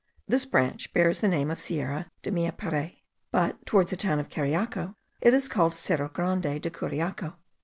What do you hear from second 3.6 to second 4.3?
towards the town of